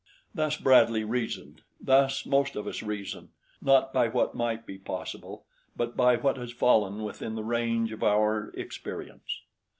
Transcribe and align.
Thus 0.33 0.57
Bradley 0.57 1.03
reasoned 1.03 1.61
thus 1.79 2.25
most 2.25 2.55
of 2.55 2.65
us 2.65 2.81
reason; 2.81 3.29
not 3.61 3.93
by 3.93 4.07
what 4.07 4.33
might 4.33 4.65
be 4.65 4.79
possible; 4.79 5.45
but 5.75 5.95
by 5.95 6.15
what 6.15 6.37
has 6.37 6.51
fallen 6.51 7.03
within 7.03 7.35
the 7.35 7.43
range 7.43 7.91
of 7.91 8.01
our 8.01 8.51
experience. 8.55 9.41